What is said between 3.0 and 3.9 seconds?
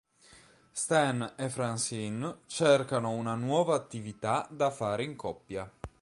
una nuova